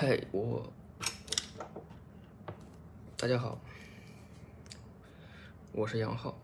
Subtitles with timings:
[0.00, 0.72] 嗨，我
[3.16, 3.58] 大家好，
[5.72, 6.38] 我是杨浩。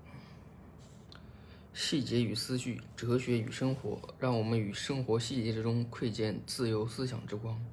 [1.72, 7.64] 细节与思绪，哲学与生活，让我们与生活细节之中窥见自由思想之光。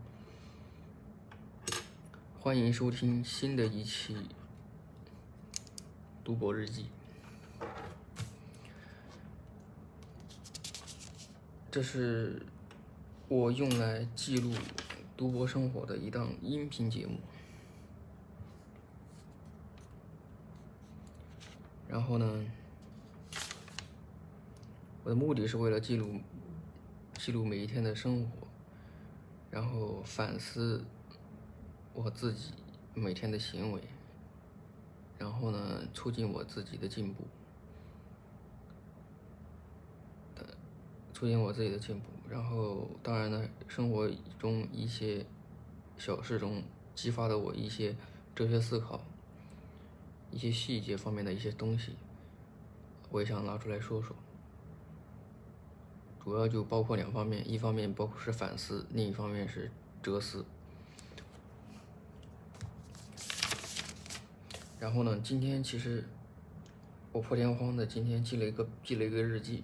[2.39, 4.13] 欢迎收听新的一期
[6.23, 6.85] 《读博日记》，
[11.71, 12.45] 这是
[13.27, 14.53] 我用来记录
[15.21, 17.19] 读博生活的一档音频节目。
[21.87, 22.43] 然后呢，
[25.03, 26.19] 我的目的是为了记录
[27.19, 28.47] 记录每一天的生活，
[29.51, 30.83] 然后反思
[31.93, 32.55] 我自己
[32.95, 33.79] 每天的行为，
[35.19, 37.27] 然后呢，促进我自己的进步，
[41.21, 42.07] 促进我自己的进步。
[42.27, 45.23] 然后，当然呢，生活中一些
[45.95, 46.63] 小事中
[46.95, 47.95] 激发的我一些
[48.33, 48.99] 哲学思考，
[50.31, 51.91] 一些细节方面的一些东西，
[53.11, 54.15] 我也想拿出来说说。
[56.23, 59.69] 主要就包括两方面，一方面包括是反思，另一方面是
[60.01, 60.43] 哲思。
[64.79, 66.03] 然后呢，今天其实
[67.11, 69.63] 我破天荒的今天记了一个记了一个日记。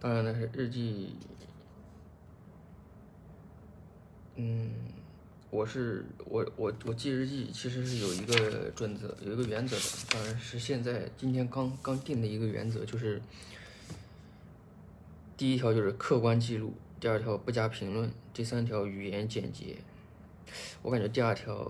[0.00, 1.16] 当然了，日记，
[4.36, 4.70] 嗯，
[5.50, 9.82] 我是我我我记日记其实是有一个准则，有一个原则的。
[10.12, 13.20] 当然是现在今天刚刚定的一个原则，就是
[15.36, 19.78] 第一条就是客观记录，第二条不加评论，第三条语言简洁。
[20.80, 21.64] 我感觉第二条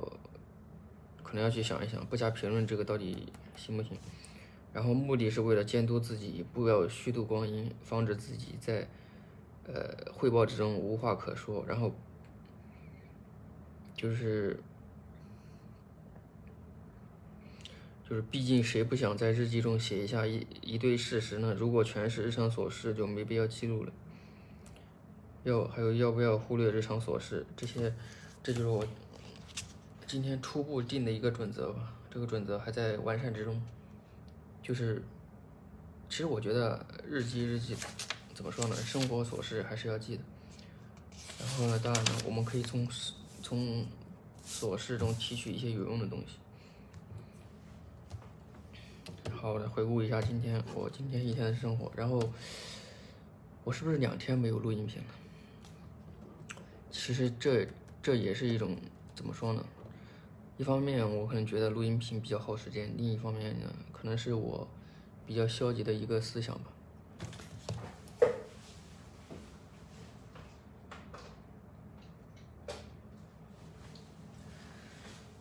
[1.23, 3.93] 可能要去想一想，不加评论这个到底行不行？
[4.73, 8.89] 然后目的是为了监督自己，不要虚度光阴，防止自己在
[9.67, 11.65] 呃汇报之中无话可说。
[11.67, 11.93] 然后
[13.97, 14.61] 就是
[18.09, 21.55] 就是，毕竟谁不想在日记中写一下一一堆事实呢？
[21.55, 23.93] 如果全是日常琐事，就没必要记录了。
[25.45, 27.45] 要还有要不要忽略日常琐事？
[27.57, 27.93] 这些，
[28.43, 28.87] 这就是我
[30.07, 31.95] 今天初步定的一个准则吧。
[32.11, 33.61] 这个准则还在完善之中。
[34.69, 35.03] 就是，
[36.11, 37.75] 其实我觉得日记日记
[38.35, 38.77] 怎么说呢？
[38.77, 40.23] 生活琐事还是要记的。
[41.41, 42.87] 然后呢，当然呢，我们可以从
[43.43, 43.87] 从
[44.47, 46.37] 琐事中提取一些有用的东西。
[49.33, 51.91] 好，来回顾一下今天我今天一天的生活。
[51.97, 52.31] 然后
[53.65, 56.55] 我是不是两天没有录音频了？
[56.91, 57.67] 其实这
[58.03, 58.77] 这也是一种
[59.15, 59.65] 怎么说呢？
[60.59, 64.67] 一方面我可能觉得录音频比较耗时间，另一方面呢，可能是我
[65.25, 66.73] 比较消极的一个思想吧。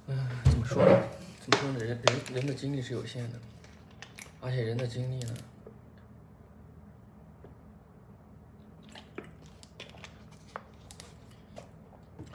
[0.05, 1.07] 嗯，怎么说呢？
[1.41, 1.79] 怎么说呢？
[1.79, 3.39] 人人人的精力是有限的，
[4.39, 5.33] 而且人的精力呢，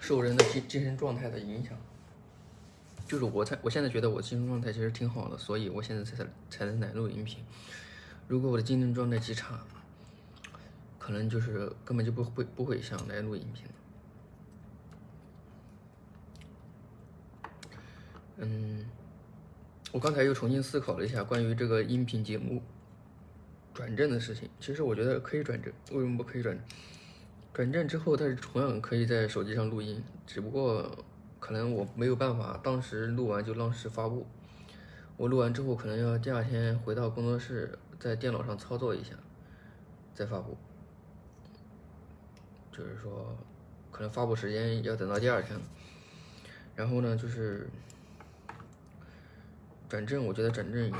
[0.00, 1.78] 受人的精精神状态的影响。
[3.12, 7.44] 就是我才，我现在觉得我精神状态其实挺好的，所以我现在才才能来录音频。
[8.26, 9.60] 如果我的精神状态极差，
[10.98, 13.66] 可能就是根本就不会不会想来录音频。
[18.38, 18.86] 嗯，
[19.92, 22.62] 我刚才又重新思考了一下关于这个音频节目
[23.74, 24.48] 转正的事情。
[24.58, 26.66] 其实我觉得可以转正，为什么不可以转正？
[27.52, 30.90] 转正之后，它是同样可以在手机上录音，只不过。
[31.42, 34.24] 可能我没有办法当时录完就当时发布，
[35.16, 39.16] 我录完之后可能要第二天回到工作室，在电脑上操作一下，
[40.14, 40.56] 再发布。
[42.70, 43.36] 就是说，
[43.90, 45.58] 可能发布时间要等到第二天。
[46.76, 47.68] 然后呢，就是
[49.88, 50.92] 转正，我觉得转正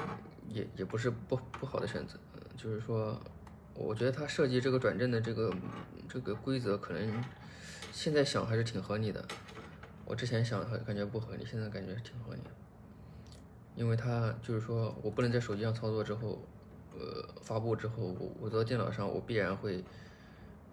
[0.48, 2.18] 也也不是不不好的选择。
[2.56, 3.16] 就是说，
[3.74, 5.54] 我觉得他设计这个转正的这个
[6.08, 7.24] 这个规则，可能
[7.92, 9.24] 现在想还是挺合理的。
[10.04, 12.40] 我之前想感觉不合理，现在感觉挺合理，
[13.76, 16.38] 因为它就是说我不能在手机上操作之后，
[16.92, 19.82] 呃，发布之后，我我到电脑上我必然会，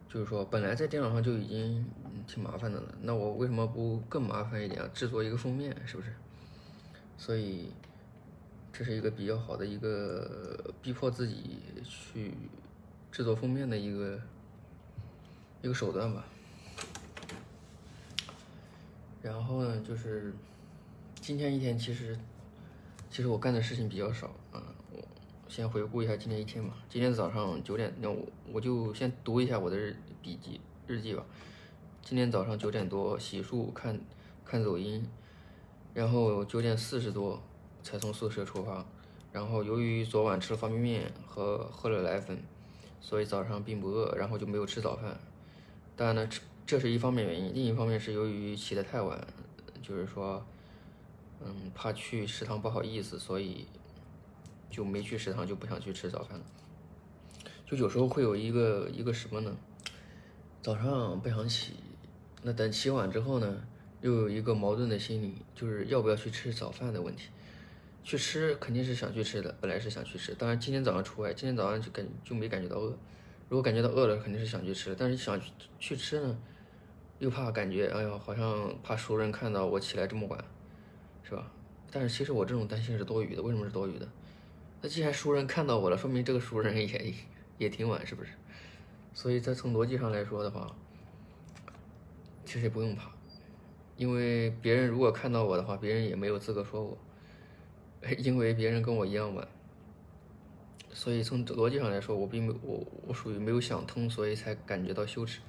[0.09, 1.85] 就是说本来在电脑上就已经
[2.27, 4.83] 挺麻烦的了，那我为什么不更麻烦一点？
[4.93, 6.13] 制作一个封面是不是？
[7.17, 7.71] 所以
[8.73, 12.33] 这是一个比较好的一个逼迫自己去
[13.11, 14.19] 制作封面的一个
[15.61, 16.25] 一个手段吧。
[19.21, 20.33] 然后呢，就是
[21.19, 22.17] 今天一天，其实
[23.09, 24.63] 其实我干的事情比较少啊。
[24.91, 25.01] 我
[25.49, 26.73] 先回顾一下今天一天吧。
[26.87, 31.25] 今天早上九点，那我我就先读一下我的日笔记日记吧。
[32.01, 33.99] 今天早上九点多洗漱看
[34.45, 35.05] 看抖音，
[35.93, 37.41] 然后九点四十多
[37.83, 38.85] 才从宿舍出发。
[39.31, 42.41] 然后由于昨晚吃了方便面和喝了奶粉，
[43.01, 45.19] 所以早上并不饿，然后就没有吃早饭。
[45.95, 49.19] 当然呢，吃这是一方面原因，另一方面是由于起得太晚，
[49.81, 50.45] 就是说，
[51.43, 53.65] 嗯，怕去食堂不好意思，所以
[54.69, 56.45] 就没去食堂，就不想去吃早饭了。
[57.65, 59.57] 就有时候会有一个一个什么呢？
[60.61, 61.73] 早上不想起，
[62.43, 63.63] 那等起晚之后呢，
[64.01, 67.29] 又有一个矛盾的心理，就是要不要去吃早饭的问题。
[68.03, 71.33] 去吃肯定是想去吃的，本来是想去吃，当然今天早上除外。
[71.33, 72.95] 今天早上就感就没感觉到饿，
[73.47, 74.95] 如果感觉到饿了，肯定是想去吃。
[74.95, 76.37] 但是想去去吃呢，
[77.19, 80.43] 又怕感觉，哎呀，好像怕熟人看到我起来这么晚，
[81.23, 81.51] 是吧？
[81.91, 83.41] 但是其实我这种担心是多余的。
[83.41, 84.07] 为什么是多余的？
[84.81, 87.13] 那既然熟人看到我了，说明这个熟人也
[87.57, 88.31] 也挺晚，是不是？
[89.13, 90.75] 所以在从逻辑上来说的话，
[92.45, 93.11] 其实不用怕，
[93.97, 96.97] 因为别人如果看到我的话，别人也没有资格说我。
[98.17, 99.45] 因为别人跟我一样晚，
[100.93, 105.41] 所以从逻辑上来说，我并没我我属于没有想通，所以才感觉到羞耻。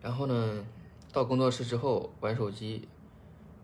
[0.00, 0.64] 然后呢，
[1.16, 2.86] 到工作室之后玩手机，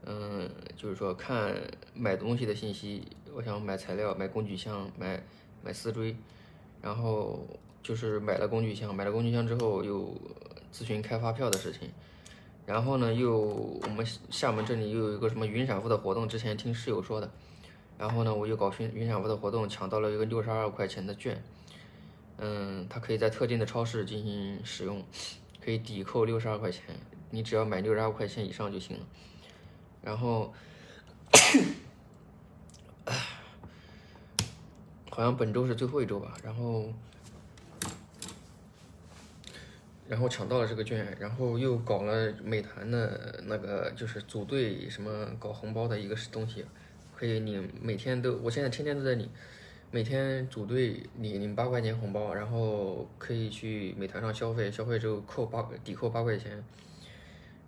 [0.06, 1.54] 嗯，就是说看
[1.93, 5.22] 买东西的信息，我想买材料、买工具箱、买
[5.62, 6.16] 买丝锥，
[6.81, 7.46] 然后
[7.82, 10.16] 就是买了工具箱，买了工具箱之后又
[10.72, 11.90] 咨询开发票的事情，
[12.64, 17.31] 然后呢又我们厦门这里又有一个什么云闪付的活动，之前听室友说的。
[17.98, 21.44] 然后呢，我又搞云云闪付的活动，抢到了一个六十二块钱的券，
[22.38, 25.05] 嗯，它可以在特定的超市进行使用，
[25.62, 26.82] 可以抵扣六十二块钱，
[27.32, 29.05] 你只要买六十二块钱以上就行了。
[30.00, 30.55] 然后，
[35.11, 36.93] 好像本周是最后一周吧，然后，
[40.06, 46.64] 然后抢到了这个券，然后又搞了美团的那个就是组队什么搞红包的一个东西。
[47.14, 49.31] 可以领每天都，我现在天天都在领，
[49.93, 56.64] 每天组队领领八块钱红包，然后可以去美团上消费，消费之后扣八抵扣八块钱，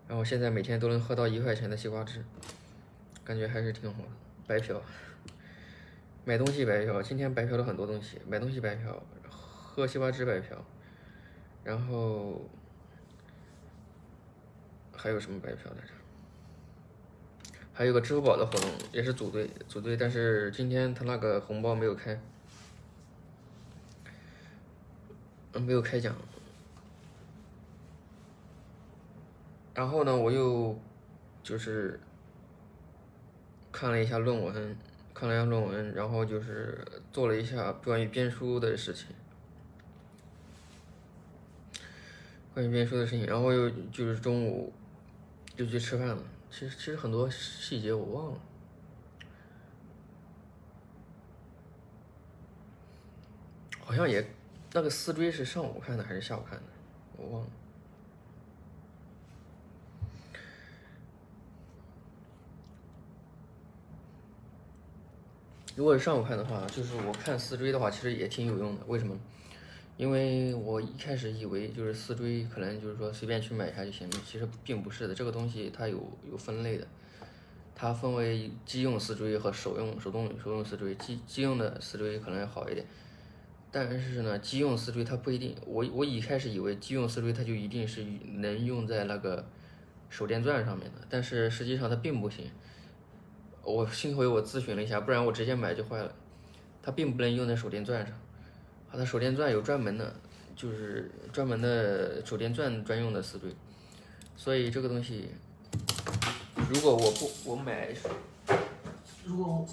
[0.07, 2.23] 然后现在每天都能喝到一块钱的西瓜汁，
[3.25, 4.09] 感觉还是挺好的。
[4.47, 4.81] 白嫖，
[6.25, 10.57] 买东西白嫖，今天白嫖了很多东西，买东西白嫖，喝西瓜汁白嫖，
[11.65, 12.49] 然后
[14.95, 15.93] 还有什么白嫖来着？
[17.73, 22.21] 还有个支付宝的活动，也是组队组队，但是今天他那个红包没有开，
[25.55, 26.15] 没有开奖。
[29.75, 30.79] 然后呢，我又
[31.43, 31.99] 就是
[33.73, 34.77] 看了一下论文，
[35.13, 39.09] 看了一下论文，然后就是做了一下关于编书的事情，
[42.55, 44.73] 关于编书的事情，然后又就是中午
[45.57, 46.23] 就去吃饭了。
[46.53, 48.41] 其实其实很多细节我忘了，
[53.81, 54.25] 好像也
[54.73, 56.65] 那个丝锥是上午看的还是下午看的，
[57.17, 57.49] 我忘了。
[65.77, 68.83] 如果是上午看的话，就是我看丝锥的话，其实也挺有用的。
[68.87, 69.19] 为什么？
[69.97, 75.15] 因为我一开始以为就是丝锥，可能就是说随便去买一下就行了，其实并不是的。
[75.15, 76.01] 这个东西它有
[76.31, 76.87] 有分类的，
[77.75, 80.95] 它分为机用丝锥和手用手动手用丝锥。
[80.97, 82.85] 机机用的丝锥可能要好一点，
[83.71, 85.55] 但是呢，机用丝锥它不一定。
[85.67, 88.05] 我我一开始以为机用丝锥它就一定是
[88.39, 89.45] 能用在那个
[90.09, 92.47] 手电钻上面的，但是实际上它并不行。
[93.65, 96.15] 我幸亏我咨询了一下，不然我直接买就坏了。
[96.83, 98.15] 它并不能用在手电钻上。
[98.91, 100.15] 它的手电钻有专门的，
[100.55, 103.51] 就是专门的手电钻专用的丝锥，
[104.37, 105.31] 所以这个东西，
[106.69, 107.89] 如果我不我买，
[109.25, 109.67] 如果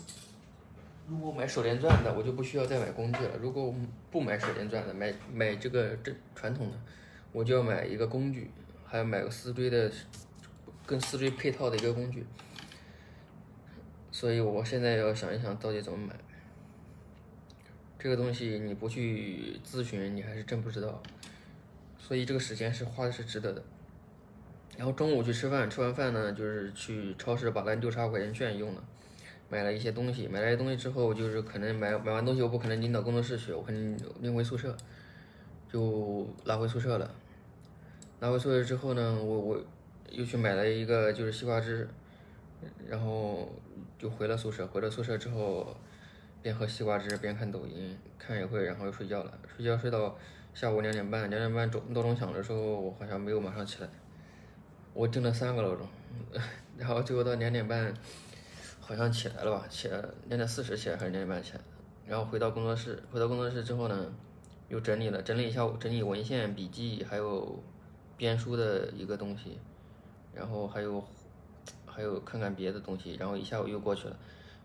[1.07, 3.31] 如果买手电钻的，我就不需要再买工具了。
[3.39, 3.75] 如果我
[4.10, 6.77] 不买手电钻的，买买这个这传统的，
[7.31, 8.50] 我就要买一个工具，
[8.86, 9.91] 还要买个丝锥的，
[10.88, 12.25] 跟丝锥配套的一个工具。
[14.21, 16.13] 所以我现在要想一想到底怎么买。
[17.97, 21.01] 这个东西你不去咨询，你还是真不知道，
[21.97, 23.63] 所以这个时间是花的是值得的。
[24.77, 28.83] 然后中午去吃饭，吃完饭呢，就是去超市把那六十二块钱券用了，
[29.49, 30.27] 买了一些东西。
[30.27, 34.77] 买了一些东西之后，就是可能买买完东西，我不可能拎到工作室去，我肯定拎回宿舍，
[35.67, 37.11] 就拿回宿舍了。
[38.19, 39.65] 拿回宿舍之后呢，我我
[40.11, 41.89] 又去买了一个就是西瓜汁，
[42.87, 43.51] 然后
[44.01, 44.65] 就回了宿舍。
[44.65, 45.75] 回了宿舍之后。
[46.43, 49.31] 边喝西瓜汁边看抖音，看一会，然后又睡觉了。
[49.46, 50.17] 睡觉睡到
[50.55, 53.88] 下午两点半，两点半钟闹钟响的时候，我好像没有马上起来，
[54.96, 55.88] 我定了三个闹钟，
[56.79, 57.93] 然后最后到两点半，
[58.79, 59.67] 好像起来了吧？
[59.70, 61.62] 起来两点四十起来还是两点半起来？
[62.08, 64.12] 然后回到工作室，回到工作室之后呢，
[64.67, 67.62] 又整理了整理一下整理文献、笔记，还有
[68.17, 69.60] 编书的一个东西，
[70.34, 71.05] 然后还有
[71.93, 74.17] 还有看看别的东西，然后一下午又过去了。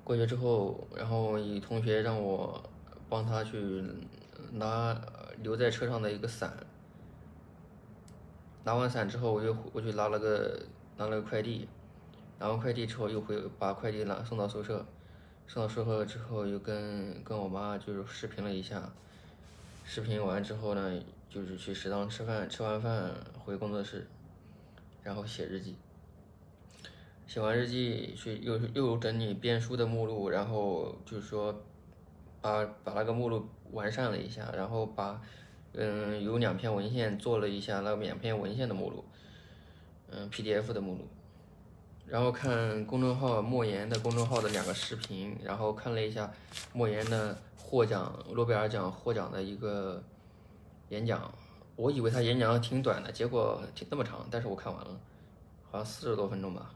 [0.04, 2.62] 过去之后，然后一同学让我
[3.08, 3.84] 帮他去
[4.52, 4.96] 拿
[5.42, 6.56] 留在车上的一个伞。
[8.64, 10.60] 拿完伞之后，我又我去拿了个
[10.96, 11.68] 拿了个快递，
[12.38, 14.84] 拿完快递之后又回把快递拿送到宿舍，
[15.46, 18.92] 送到宿舍之后又跟跟我妈就是视频了一下，
[19.84, 24.06] 视频完之后呢，就是去食堂吃饭，吃完饭回工作室，
[25.02, 25.76] 然后写日记，
[27.26, 31.54] 写完日记去又又整理编书的目录，然后就是说
[32.40, 35.20] 把把那个目录完善了一下，然后把。
[35.78, 39.04] 嗯，有两篇文献做了一下那两篇文献的目录，
[40.08, 41.06] 嗯，PDF 的目录，
[42.06, 46.32] 然后看公众号莫言的公众号的两个视频，然后看了一下
[46.72, 50.02] 莫言的获奖诺贝尔奖获奖的一个
[50.88, 51.30] 演讲，
[51.76, 54.98] 我以为他演讲挺短的，结果挺那么长，但是我看完了，
[55.70, 56.70] 好像四十多分钟吧，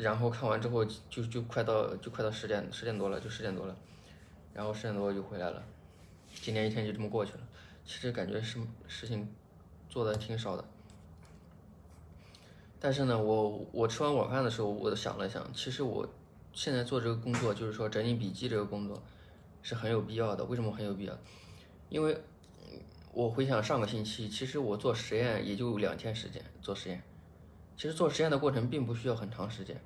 [0.00, 3.76] 然后看完之后就就快到就快到十点十点多了，就十点多了，
[4.54, 5.62] 然后十点多就回来了。
[6.40, 7.40] 今天一天就这么过去了，
[7.84, 9.28] 其实感觉事事情
[9.88, 10.64] 做的挺少的，
[12.78, 16.08] 但是呢，我我吃完晚饭的时候，我想了想，其实我
[16.52, 19.02] 现在做这个工作，就是说整理笔记这个工作
[19.62, 20.44] 是很有必要的。
[20.44, 21.18] 为什么很有必要？
[21.88, 22.16] 因为
[23.12, 27.02] 我回想上个星期，其实我做实验也就两天时间做实验，
[27.78, 29.80] 其实做实验的过程并不需要很长时间，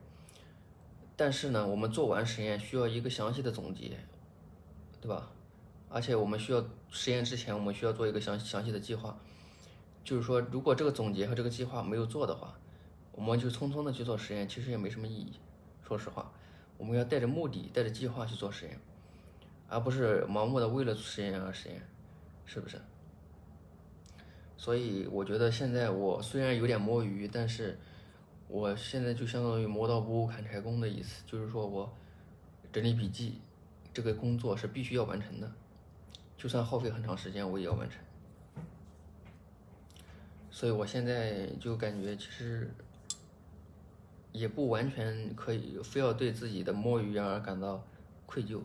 [1.15, 3.99] 但是呢，我们做完实验需要一个详细的总结，
[4.99, 5.31] 对吧？
[5.91, 9.15] 而且我们需要实验之前，我们需要做一个详详细的计划。
[10.03, 12.55] 就是说，如果这个总结和这个计划没有做的话，
[13.13, 15.35] 我们就匆匆的去做实验，其实也没什么意义。
[15.87, 16.33] 说实话，
[16.79, 18.81] 我们要带着目的、带着计划去做实验，
[19.69, 21.87] 而不是盲目的为了实验而实验，
[22.47, 22.81] 是不是？
[24.63, 27.77] 所以我觉得现在我虽然有点摸鱼，但是
[28.47, 31.93] 我现在就相当于磨刀不误砍柴工的意思，就是说我
[32.73, 33.41] 整理笔记
[33.93, 35.51] 这个工作是必须要完成的。
[36.37, 37.99] 就算耗费很长时间，我也要完成。
[40.49, 42.73] 所以我现在就感觉，其实
[44.31, 47.85] 也不完全可以非要对自己的摸鱼而感到
[48.27, 48.61] 愧疚，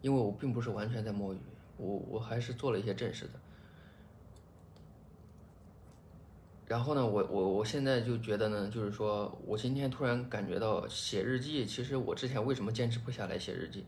[0.00, 1.38] 因为我并不是完全在摸鱼，
[1.76, 3.43] 我我还是做了一些正事的。
[6.66, 13.84] 然后呢，我我我现在就觉得呢，就是说我今天突然感觉到写日记，其实我之前为什么坚持不下来写日记？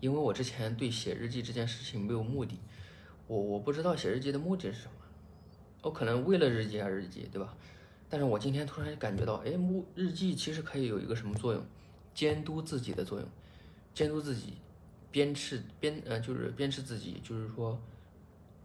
[0.00, 2.58] 因为我之前对写日记这件事情没有目的，
[3.26, 4.92] 我我不知道写日记的目的是什么，
[5.82, 7.54] 我可能为了日记而日记，对吧？
[8.08, 11.62] 但是我今天突然感觉到，哎，目日记其实可以有一个什么作用？
[12.14, 13.28] 监督自己的作用，
[13.94, 14.54] 监督自己，
[15.10, 17.80] 鞭笞鞭呃就是鞭笞自己，就是说，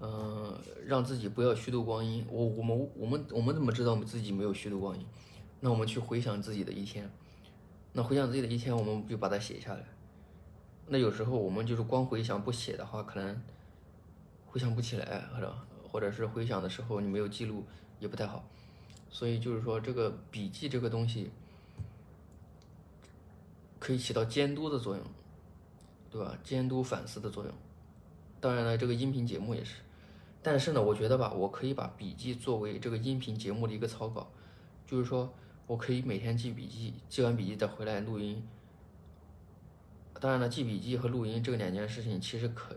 [0.06, 2.26] 嗯，让自己不要虚度光阴。
[2.30, 5.06] 我我们我们我们怎么知道我们自己没有虚度光阴？
[5.62, 7.10] 那我们去回想自己的一天，
[7.94, 9.86] 那回想自己的一天，我们就把它写下来。
[10.88, 13.42] 那有时候我们就是光回想不写的话，可能
[14.46, 15.56] 回想不起来，或者
[15.90, 17.64] 或者是回想的时候你没有记录
[18.02, 18.44] 也不太好，
[19.10, 21.32] 所以就是说这个笔记这个东西
[23.80, 25.06] 可以起到监督的作用，
[26.12, 26.38] 对吧？
[26.44, 27.54] 监督反思的作用。
[28.42, 29.76] 当然了，这个音频节目也是，
[30.44, 34.30] 但是呢，我觉得吧，我可以把笔记作为这个音频节目的一个草稿，
[34.86, 35.34] 就是说
[35.66, 38.44] 我可以每天记笔记，记完笔记再回来录音。
[40.20, 42.76] 当然了，记笔记和录音这两件事情其实可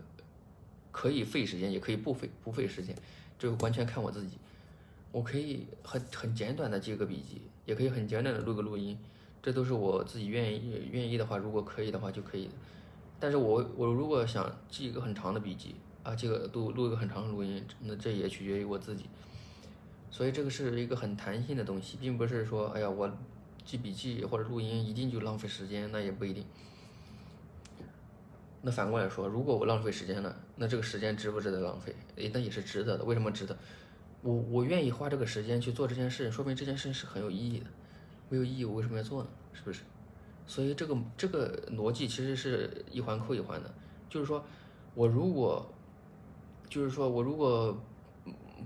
[0.91, 2.95] 可以费时间，也可以不费不费时间，
[3.37, 4.37] 这个完全看我自己。
[5.11, 8.97] 我可以很很简短的记个笔记，也可以很简短的录个录音，
[9.41, 12.49] 这都是我自己愿意愿意的话，如果可以的话就可以。
[13.19, 15.75] 但是我我如果想记一个很长的笔记
[16.07, 19.09] 啊，这个录录一个很长的录音，那这也取决于我自己。
[20.09, 23.11] 所以这个是一个很弹性的东西，并不是说哎呀我
[23.65, 26.45] 记笔记或者录音一定就浪费时间，那也不一定。
[28.61, 31.93] 那反过来说，如果我浪费时间了，那这个时间值不值得浪费？
[32.15, 33.03] 诶，那也是值得的。
[33.03, 33.57] 为什么值得？
[34.21, 37.65] 我我愿意花这个时间去做这件事，说明这件事是很有意义的。
[38.29, 39.29] 没有意义，我为什么要做呢？
[39.51, 39.81] 是不是？
[40.47, 43.69] 所以这个这个逻辑其实是一环扣一环的。
[44.09, 44.41] 就是说，
[44.95, 45.69] 我如果，
[46.69, 47.77] 就是说我如果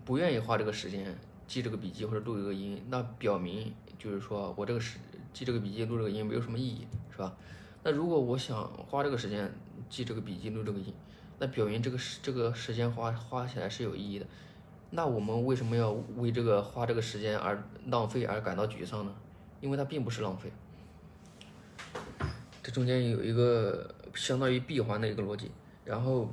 [0.04, 1.16] 不愿意花这个时间
[1.48, 4.98] 记这个笔记或者录一个音，那表明就是说我这个时
[5.34, 7.36] 记这个笔记录这个音没有什么意义，是吧？
[7.84, 9.54] 那如果我想花这个时间，
[9.90, 10.94] 记这个笔记，录这个音，
[11.40, 14.26] 那表明这个时这个时间花花起来是有意义的。
[14.90, 19.16] 那我们为什么要为这个花这个时间而浪费而感到沮丧呢？
[19.62, 20.52] 因为它并不是浪费，
[22.64, 25.52] 这中间有一个相当于闭环的一个逻辑，
[25.86, 26.30] 然后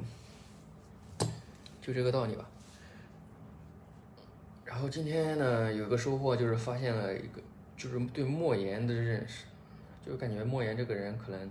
[1.89, 2.47] 就这个道理吧。
[4.63, 7.41] 然后今天呢，有个收获就是发现了一个，
[7.79, 9.47] 就是对莫言的认识，
[10.05, 11.51] 就感觉莫言这个人可能，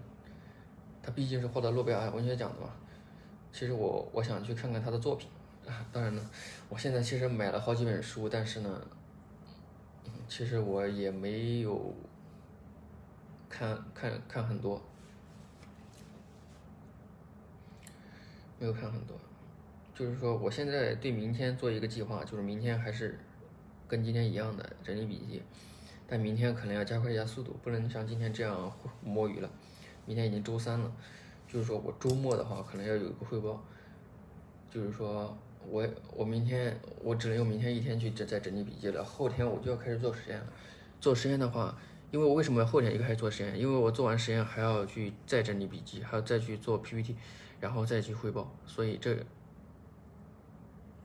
[1.01, 2.69] 他毕竟是获得诺贝尔文学奖的嘛。
[3.51, 5.27] 其实我我想去看看他的作品
[5.65, 5.83] 啊。
[5.91, 6.21] 当然了，
[6.69, 8.79] 我现在其实买了好几本书，但是呢，
[10.27, 11.95] 其实我也没有
[13.49, 14.79] 看看看很多，
[18.59, 19.17] 没有看很多。
[19.97, 23.17] 就是说，我现在对明天做一个计划，就是明天还是
[23.87, 25.41] 跟今天一样的整理笔记，
[26.07, 29.49] 但明天可能要加快一下速度，不能像今天这样摸鱼了。
[30.05, 30.91] 明天已经周三了，
[31.47, 33.63] 就是说我周末的话，可能要有一个汇报，
[34.69, 35.35] 就是说。
[35.69, 35.85] 我
[36.15, 40.45] 我明天我只能用明天一天去再再整理笔记了，后天我就要开始做实验了。
[41.01, 41.77] 做实验的话，
[42.09, 43.59] 因为我为什么后天就开始做实验？
[43.59, 47.17] 因为我做完实验还要去再整理笔记，还要再去做 PPT，
[47.59, 48.49] 然后再去汇报。
[48.65, 49.17] 所以这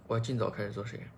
[0.06, 1.08] 我要尽早开始做实验，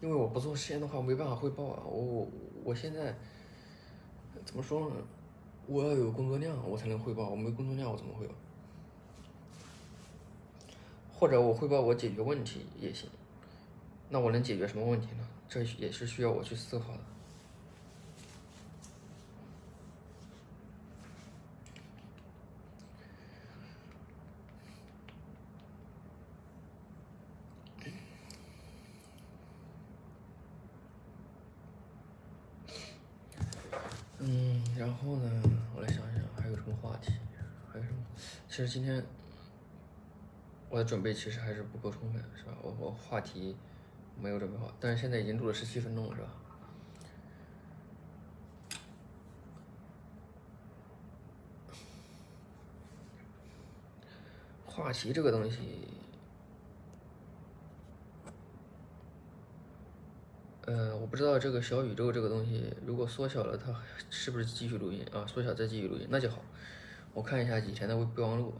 [0.00, 1.82] 因为我不做实验的话没办法汇报啊。
[1.84, 2.28] 我我
[2.64, 3.16] 我现在
[4.44, 4.96] 怎么说呢？
[5.66, 8.34] 我要有工作量我才能汇报，我没工作量我怎么汇报？
[11.12, 13.08] 或者我汇报我解决问题也行，
[14.08, 15.28] 那我能解决什么问题呢？
[15.48, 17.00] 这也是需要我去思考的。
[34.24, 35.42] 嗯，然后呢，
[35.74, 37.12] 我来想想还有什么话题，
[37.72, 37.98] 还有什么？
[38.48, 39.04] 其实今天。
[40.70, 42.52] 我的准备其实还是不够充分，是吧？
[42.62, 43.54] 我我话题
[44.18, 46.28] 没有准备好，但是现在已经录了十七分钟了，是吧？
[54.64, 55.58] 话题这个东西，
[60.72, 65.26] 呃，我不知道这个小宇宙这个东西，如果缩小了，它是不是继续录音啊？
[65.26, 66.42] 缩小再继续录音，那就好。
[67.12, 68.54] 我看一下以前的备忘录。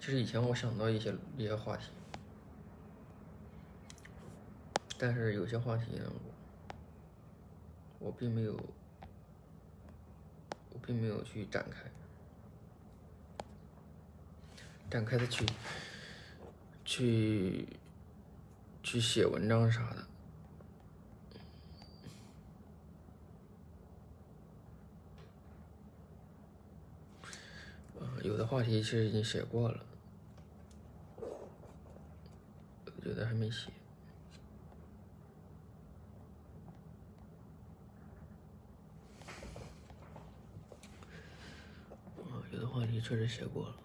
[0.00, 1.90] 其实以前我想到一些一些话题，
[4.96, 6.10] 但是有些话题呢，
[7.98, 8.54] 我并没有，
[10.70, 11.90] 我并没有去展开，
[14.90, 15.44] 展开的去，
[16.86, 17.68] 去，
[18.82, 20.06] 去写文章啥的。
[28.22, 29.84] 有话题其实已经写过了。
[33.04, 33.70] 有的还没写，
[42.50, 43.76] 有的话题确实写过了。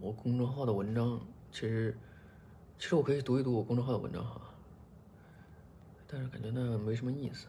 [0.00, 1.20] 我公众号的文章，
[1.52, 1.94] 其实，
[2.78, 4.40] 其实我可以读一读我公众号的文章哈，
[6.06, 7.46] 但是感觉那没什么意思，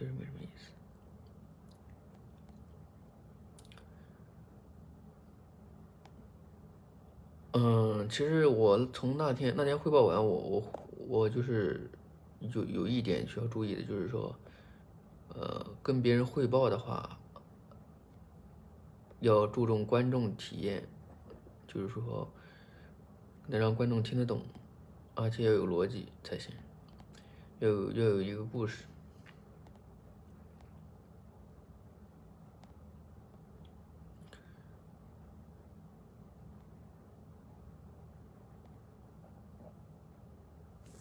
[0.00, 0.72] 确实没什么意思。
[7.52, 10.62] 嗯，其实我从那天那天汇报完，我我
[11.06, 11.90] 我就是
[12.40, 14.34] 有有一点需要注意的，就是说，
[15.34, 17.18] 呃，跟别人汇报的话，
[19.18, 20.88] 要注重观众体验，
[21.68, 22.26] 就是说，
[23.48, 24.40] 能让观众听得懂，
[25.14, 26.54] 而且要有逻辑才行，
[27.58, 28.84] 要有要有一个故事。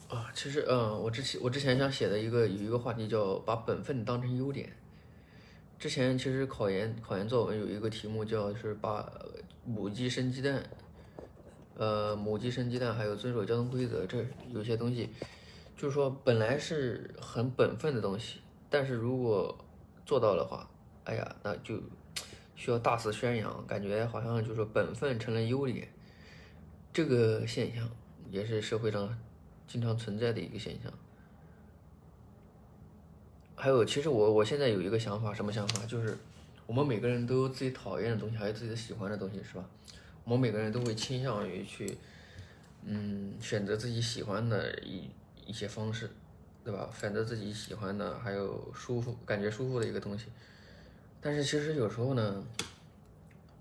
[0.10, 4.72] 啊，其实，嗯，我之前我之前想写的一个有一个话题叫把本分当成优点。
[5.78, 9.12] 之前其实考研考研作文有一个题目叫是把
[9.66, 10.64] 母鸡生鸡蛋，
[11.76, 15.10] 呃，母鸡生鸡蛋，还有遵守交通规则，这有些东西，
[15.76, 19.54] 就是说本来是很本分的东西，但是如果
[20.06, 20.70] 做到的话，
[21.04, 21.76] 哎呀，那就
[22.56, 25.90] 需要大肆宣扬，感觉好像就是说本分成了优点，
[26.94, 27.90] 这个现象
[28.32, 29.20] 也是社会上。
[29.70, 30.92] 经常存在的一个现象。
[33.56, 35.86] 还有，其实我我现在有一个想法，什么想法？
[35.86, 36.18] 就是
[36.66, 39.64] 我们每个人都有自己讨厌的东西，还有自己喜欢的东西，是吧？
[40.24, 41.98] 我们每个人都会倾向于去，
[42.84, 45.10] 嗯，选择自己喜欢的一
[45.46, 46.10] 一些方式，
[46.64, 46.90] 对吧？
[47.00, 50.26] 选择自己喜欢的，还有舒服、感觉舒服的一个东西。
[51.22, 52.44] 但是其实有时候呢，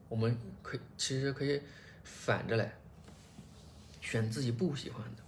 [0.08, 1.60] 我们可以其实可以
[2.04, 2.72] 反着来，
[4.00, 5.22] 选自己不喜欢的。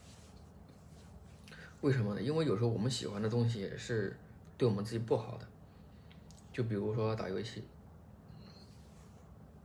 [1.81, 2.21] 为什么呢？
[2.21, 4.17] 因为有时候我们喜欢的东西是
[4.59, 5.47] 对我们自己不好的。
[6.53, 7.65] 就比如说打游戏，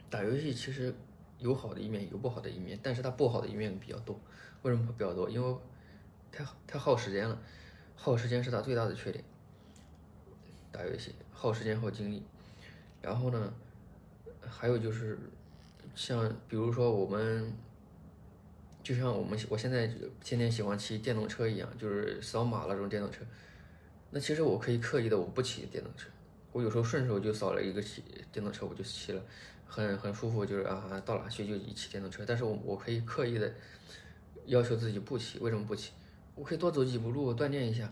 [0.10, 0.94] 打游戏其实
[1.40, 4.18] 有好的一面，有不好的一面，但是它不好的一面比较多。
[4.62, 5.30] 为什么会比较多？
[5.30, 5.58] 因为
[6.32, 7.38] 太太耗时间了，
[7.96, 9.24] 耗时间是它最大的缺点。
[10.72, 12.24] 打游戏耗时间耗精力，
[13.02, 13.54] 然后呢，
[14.42, 15.18] 还有就是
[15.96, 17.52] 像比如说我们，
[18.86, 19.88] 就像我们我现在
[20.24, 23.24] 天天喜欢骑电动车一样，就是扫码那种电动车。
[24.12, 26.08] 那其实我可以刻意的我不骑电动车，
[26.52, 29.22] 我有时候顺手就扫了一个骑电动车，我就骑了，
[29.66, 32.24] 很很舒服，就是啊到哪去就一骑电动车。
[32.28, 33.52] 但是我我可以刻意的
[34.46, 35.92] 要求自己不骑，为什么不骑？
[36.36, 37.92] 我可以多走几步路锻炼一下。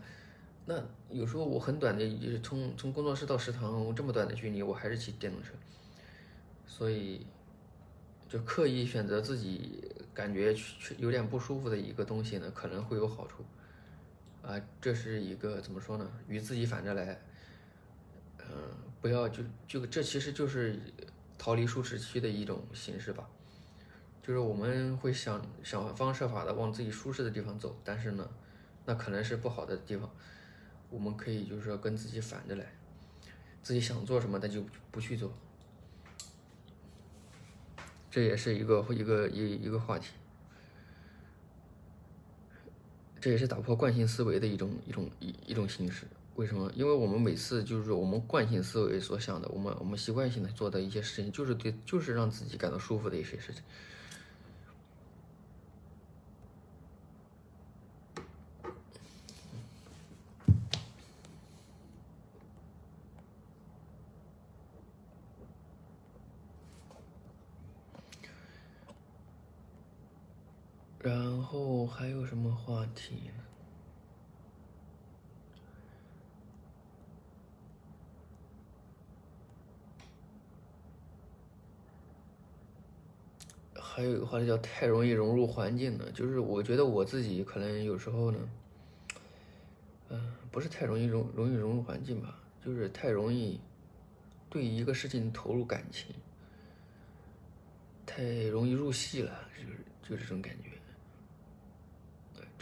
[0.66, 0.80] 那
[1.10, 5.54] 有时候我很短的，就是从从工作室到食堂这么短的距离，我还是骑电动车，
[6.64, 7.26] 所以
[8.28, 10.54] 就刻意选择自己感觉
[10.98, 13.44] 有点不舒服的一个东西呢，可能会有好处，
[14.42, 16.10] 啊，这是一个怎么说呢？
[16.26, 17.20] 与自己反着来，
[18.38, 18.46] 嗯，
[19.00, 20.80] 不要就就这其实就是
[21.38, 23.28] 逃离舒适区的一种形式吧，
[24.22, 28.28] 就是我们会想想方设法的往自己舒适的地方走，但是呢，
[28.86, 30.10] 那可能是不好的地方。
[30.90, 32.64] 我们可以就是说跟自己反着来，
[33.62, 35.32] 自己想做什么，那就不去做，
[38.14, 40.12] 这也是一个一个一一个话题，
[43.20, 46.06] 这也是打破惯性思维的一种一种一一种形式。
[46.36, 46.70] 为什么？
[46.76, 53.64] 因为我们每次就是我们惯性思维所想的，我们我们习惯性的做的一些事情，就是对，就是让自己感到舒服的一些事情。
[71.00, 73.44] 然后还有什么话题呢？
[83.74, 88.38] 还有一个话题叫太容易融入环境了，就是我觉得我自己可能有时候呢，
[90.08, 93.60] 嗯，不是太容易融容易融入环境吧，就是太容易
[94.48, 96.14] 对一个事情投入感情，
[98.06, 100.70] 太容易入戏了，就是就这种感觉。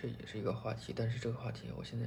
[0.02, 2.06] 这也是一个话题，但是这个话题我现在，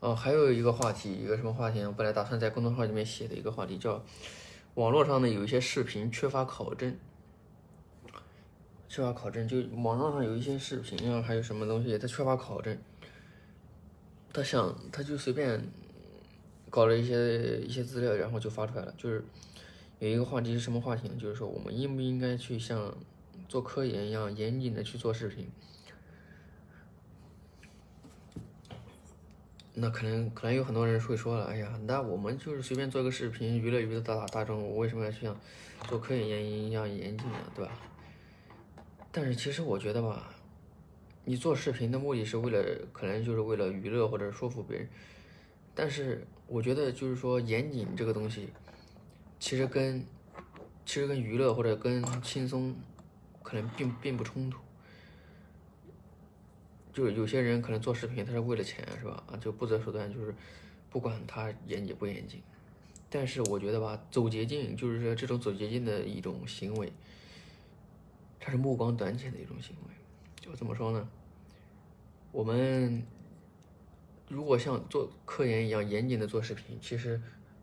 [0.00, 1.80] 哦，还有一个话题，一个什么话题？
[1.84, 4.04] 我本来打算在公众号里面写的一个话题，叫
[4.74, 6.98] 网络上呢有一些视频缺乏考证。
[8.88, 12.76] 缺乏考证，就网络上有一些视频啊，还有什么东西，他缺乏考证，
[14.32, 15.62] 他想他就随便
[16.70, 18.94] 搞了一些一些资料，然后就发出来了。
[18.96, 19.22] 就是
[19.98, 21.14] 有一个话题是什么话题呢？
[21.18, 22.96] 就是说我们应不应该去像
[23.46, 25.46] 做科研一样严谨的去做视频？
[29.74, 35.38] 那可能可能有很多人会说了，哎呀，那我们就是随便做个视频娱乐娱乐大大众，我为什么要去像
[35.86, 37.38] 做科研一样严谨呢？
[37.54, 37.70] 对吧？
[39.10, 40.30] 但是其实我觉得吧，
[41.24, 44.88] 你做视频的目的是为了，可能就是为了娱乐或者说服别人。
[45.74, 48.48] 但是我觉得就是说严谨这个东西，
[49.38, 50.04] 其实跟
[50.84, 52.74] 其实跟娱乐或者跟轻松
[53.42, 54.58] 可能并并不冲突。
[56.92, 59.22] 就是有些人可能做视频他是为了钱是吧？
[59.30, 60.34] 啊，就不择手段，就是
[60.90, 62.42] 不管他严谨不严谨。
[63.08, 66.92] 但是我觉得吧，走捷径就是说这种走捷径的一种行为。
[68.40, 69.94] 它是目光短浅的一种行为，
[70.40, 71.08] 就怎么说呢？
[72.30, 73.02] 我们
[74.28, 77.20] 如果像做科研一样严谨的做视频，其实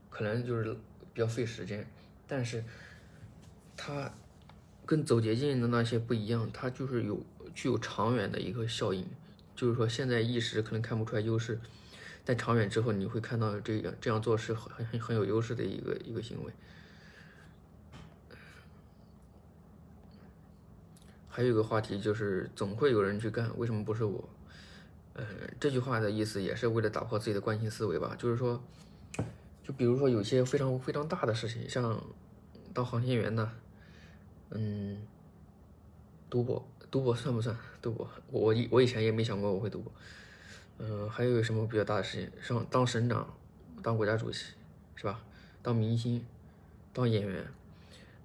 [0.09, 0.73] 可能就是
[1.13, 1.88] 比较费时间，
[2.27, 2.63] 但是
[3.77, 4.11] 它
[4.85, 9.05] 跟走捷径的那些不一样，它就是有具有长远的一个效应，
[9.55, 11.59] 就是说现在一时可能看不出来优势，
[12.23, 16.51] 但长远之后你会看到这样这样做是很很很有优势的一个一个行为。
[21.36, 24.30] 还有一个话题就是，总会有人去干，为什么不是我？
[25.15, 25.26] 呃，
[25.60, 28.15] 这句话的意思也是为了打破自己的惯性思维吧。
[28.17, 28.63] 就是说，
[29.62, 32.02] 就比如说有些非常非常大的事情，像
[32.74, 33.52] 当航天员呢，
[34.52, 35.06] 嗯，
[36.30, 37.54] 赌博，赌博算不算？
[37.82, 39.91] 赌博，我我以前也没想过我会赌博。
[40.78, 42.41] 嗯，还有什么比较大的事情？
[42.41, 43.36] 上当省长，
[43.84, 44.54] 当国家主席，
[44.95, 45.19] 是吧？
[45.62, 46.26] 当明星，
[46.93, 47.45] 当演员，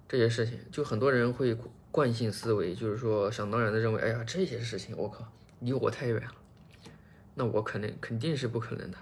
[0.07, 1.57] 这些事情，就很多人会
[1.91, 6.33] 惯性思维，就是说想当然的认为，哎呀，这些事情，我靠，离我太远了，
[7.35, 8.97] 那我肯定肯定是不可能的，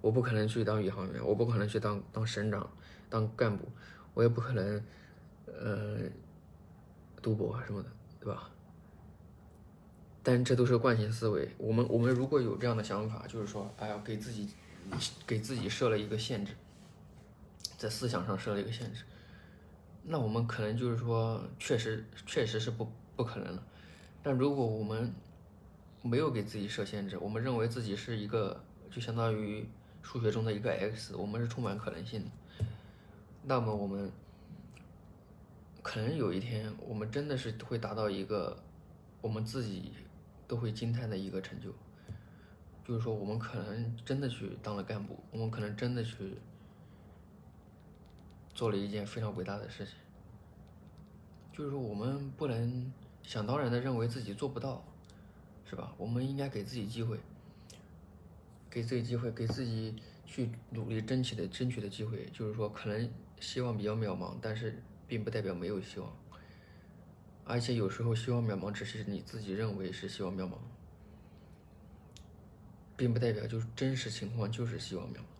[0.00, 2.70] 我不可能去当宇航员，我不可能去当当省长，
[3.08, 3.66] 当干部，
[4.12, 4.84] 我也不可能，
[5.46, 6.00] 呃，
[7.22, 7.88] 赌博什么的，
[8.20, 8.50] 对吧？
[10.22, 11.48] 但这都是惯性思维。
[11.56, 14.50] 我们我们如果有这样的想法，就是说，哎呀，给自己
[15.26, 16.52] 给自己设了一个限制，
[17.78, 19.04] 在思想上设了一个限制，
[20.08, 23.62] 那我们可能就是说，确实确实是不不可能了。
[24.22, 25.12] 但如果我们
[26.02, 28.58] 没有给自己设限制，我们认为自己是一个，
[28.90, 29.68] 就相当于
[30.02, 32.30] 数学中的一个 x，我们是充满可能性的。
[33.44, 34.10] 那么我们
[35.82, 38.56] 可能有一天，我们真的是会达到一个
[39.20, 39.92] 我们自己。
[40.48, 41.70] 都会惊叹的一个成就，
[42.82, 46.38] 就是说，我们可能真的去当了干部，我们可能真的去
[48.58, 49.94] 做了一件非常伟大的事情。
[51.52, 52.92] 就是说，我们不能
[53.22, 54.82] 想当然的认为自己做不到，
[55.64, 55.94] 是吧？
[55.96, 57.20] 我们应该给自己机会，
[58.68, 59.94] 给自己机会，给自己
[60.26, 62.28] 去努力争取的争取的机会。
[62.32, 66.12] 就是说，可能希望比较渺茫，但是并不代表没有希望。
[67.44, 70.54] 而且有时候希望渺茫，只是你自己认为是希望渺茫，
[72.96, 75.37] 并不代表就是真实情况就是希望渺茫。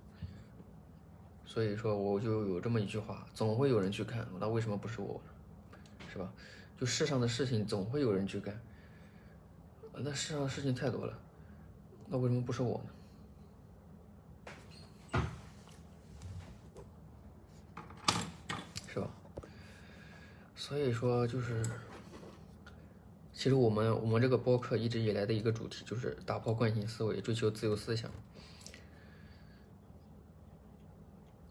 [1.50, 5.18] 所以说，我就有这么一句话：总会有人去看，那为什么不是我？
[6.12, 6.30] 是吧？
[6.78, 8.60] 就世上的事情总会有人去干，
[9.94, 11.18] 那世上的事情太多了，
[12.06, 12.90] 那为什么不是我呢？
[18.92, 19.08] 是吧？
[20.54, 21.62] 所以说就是。
[23.32, 28.10] 其实我们我们这个播客一直以来的一个主题就是打破惯性思维，追求自由思想。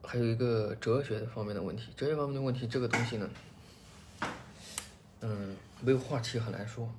[0.08, 3.30] 还有一个哲学的方面的问题，哲学方面的问题这个东西呢，
[5.20, 6.90] 嗯，没有话题很难说。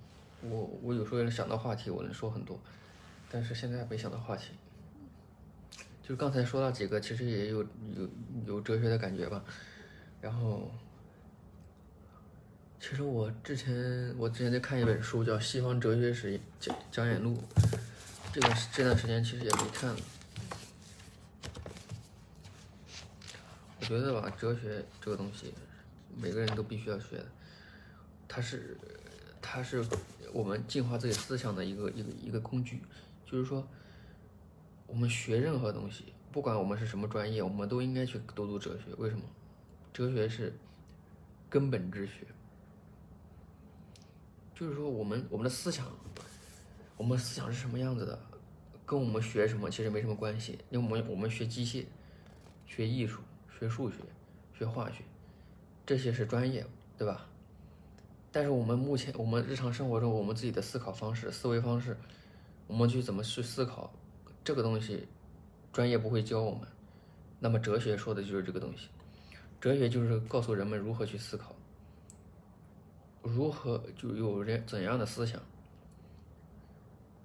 [0.43, 2.61] 我我有时候能想到话题，我能说很多，
[3.31, 4.51] 但是现在没想到话题。
[6.07, 7.63] 就刚才说到几个，其实也有
[7.97, 8.09] 有
[8.47, 9.43] 有哲学的感觉吧，
[10.21, 10.71] 然后。
[12.81, 17.37] 其实我之前我之前在看一本书，叫《西方哲学史讲讲演录》，
[18.33, 19.97] 这个这段时间其实也没看了。
[23.89, 25.55] 觉得吧，哲学这个东西，
[26.15, 27.27] 每个人都必须要学的，
[28.29, 28.77] 它是
[29.41, 29.83] 它是
[30.31, 32.83] 我们净化自己思想的一个一个一个工具。
[33.25, 33.67] 就是说，
[34.87, 38.95] 我们学任何东西，不管我们是什么专业，我们都应该去读读哲学。
[38.99, 39.23] 为什么？
[39.91, 40.53] 哲学是
[41.49, 42.27] 根本之学。
[44.55, 45.87] 就是说，我们我们的思想，
[46.99, 48.21] 我们思想是什么样子的，
[48.85, 50.59] 跟我们学什么其实没什么关系。
[50.69, 51.87] 因为我们我们学机械、
[52.67, 53.23] 学艺术、
[53.59, 53.97] 学数学、
[54.57, 55.03] 学化学，
[55.85, 56.65] 这些是专业，
[56.97, 57.27] 对吧？
[58.31, 61.97] 但是我们目前我们日常生活中，我们自己的思考方式、思维方式，
[62.69, 63.93] 我们去怎么去思考，
[64.45, 65.09] 这个东西，
[65.73, 66.61] 专业不会教我们。
[67.41, 68.89] 那么哲学说的就是这个东西，
[69.61, 71.55] 哲学就是告诉人们如何去思考。
[73.23, 75.41] 如何就有人怎样的思想？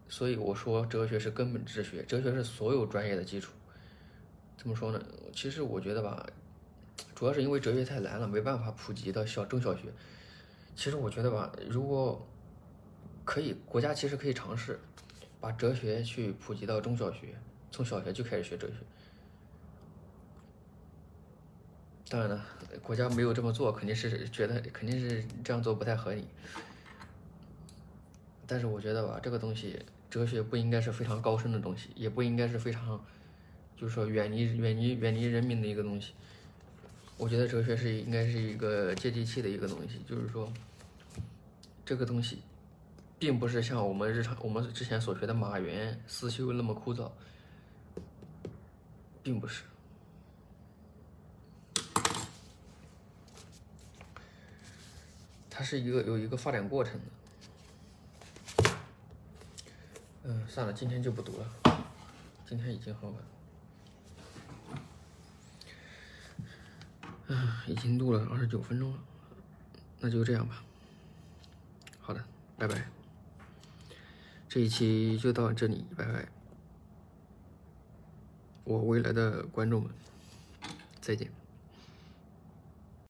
[0.08, 3.52] 所以我说哲学是根本之学，哲学是所有专业的基础。
[4.58, 5.04] 怎么说呢？
[5.34, 6.26] 其实我觉得吧，
[7.14, 9.84] 主要是因为哲学太难了，没办法普及到小中小学。
[10.76, 12.26] 其实我觉得吧，如果
[13.26, 14.80] 可以，国家其实可以尝试
[15.40, 17.36] 把哲学去普及到中小学，
[17.72, 18.74] 从小学就开始学哲学。
[22.10, 22.46] 当然了，
[22.82, 26.26] 国家没有这么做，肯定是觉得肯定是这样做不太合理。
[28.46, 33.04] 但是我觉得吧，这个东西哲学不应该是非常高深的东西，也不应该是非常，
[33.78, 36.14] 就是说远离远离远离人民的一个东西。
[37.18, 40.52] 我觉得哲学是应该是一个接地气的一个东西，就是说，
[41.86, 42.42] 这个东西，
[43.20, 47.12] 并不是像我们日常我们之前所学的马原思修那么枯燥，
[49.22, 49.64] 并不是。
[55.50, 57.00] 它是一个有一个发展过程
[58.56, 58.72] 的，
[60.24, 61.48] 嗯，算了，今天就不读了，
[62.50, 63.24] 今天已经很晚，
[67.28, 69.00] 嗯，已经录了二十九分钟了，
[70.00, 70.64] 那就这样吧，
[72.00, 72.24] 好的，
[72.58, 72.88] 拜拜，
[74.50, 76.28] 这一期就到这里，拜拜，
[78.66, 79.92] 我未来的观众们，
[81.00, 81.43] 再见。